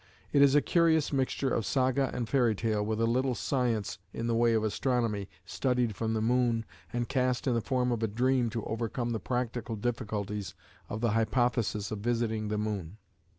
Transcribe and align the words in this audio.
It 0.33 0.41
is 0.41 0.55
a 0.55 0.63
curious 0.63 1.13
mixture 1.13 1.51
of 1.53 1.63
saga 1.63 2.09
and 2.11 2.27
fairy 2.27 2.55
tale 2.55 2.83
with 2.83 2.99
a 2.99 3.05
little 3.05 3.35
science 3.35 3.99
in 4.13 4.25
the 4.25 4.33
way 4.33 4.55
of 4.55 4.63
astronomy 4.63 5.29
studied 5.45 5.95
from 5.95 6.15
the 6.15 6.23
moon, 6.23 6.65
and 6.91 7.07
cast 7.07 7.45
in 7.45 7.53
the 7.53 7.61
form 7.61 7.91
of 7.91 8.01
a 8.01 8.07
dream 8.07 8.49
to 8.49 8.65
overcome 8.65 9.11
the 9.11 9.19
practical 9.19 9.75
difficulties 9.75 10.55
of 10.89 11.01
the 11.01 11.11
hypothesis 11.11 11.91
of 11.91 11.99
visiting 11.99 12.47
the 12.47 12.57
moon. 12.57 12.97